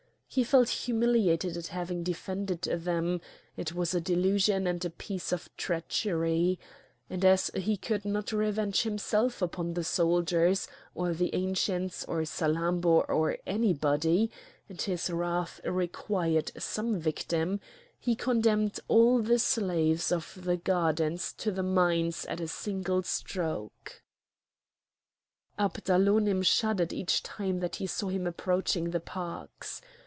He 0.33 0.45
felt 0.45 0.69
humiliated 0.69 1.57
at 1.57 1.67
having 1.75 2.03
defended 2.03 2.61
them; 2.61 3.19
it 3.57 3.73
was 3.75 3.93
a 3.93 3.99
delusion 3.99 4.65
and 4.65 4.85
a 4.85 4.89
piece 4.89 5.33
of 5.33 5.49
treachery; 5.57 6.57
and 7.09 7.25
as 7.25 7.51
he 7.53 7.75
could 7.75 8.05
not 8.05 8.31
revenge 8.31 8.83
himself 8.83 9.41
upon 9.41 9.73
the 9.73 9.83
soldiers, 9.83 10.69
or 10.95 11.13
the 11.13 11.35
Ancients, 11.35 12.05
or 12.05 12.21
Salammbô, 12.21 13.03
or 13.09 13.39
anybody, 13.45 14.31
and 14.69 14.81
his 14.81 15.09
wrath 15.09 15.59
required 15.65 16.53
some 16.57 16.97
victim, 16.97 17.59
he 17.99 18.15
condemned 18.15 18.79
all 18.87 19.19
the 19.21 19.37
slaves 19.37 20.13
of 20.13 20.37
the 20.45 20.55
gardens 20.55 21.33
to 21.33 21.51
the 21.51 21.61
mines 21.61 22.23
at 22.27 22.39
a 22.39 22.47
single 22.47 23.03
stroke. 23.03 24.01
Abdalonim 25.59 26.41
shuddered 26.45 26.93
each 26.93 27.21
time 27.21 27.59
that 27.59 27.75
he 27.75 27.85
saw 27.85 28.07
him 28.07 28.25
approaching 28.25 28.91
the 28.91 29.01
parks. 29.01 29.81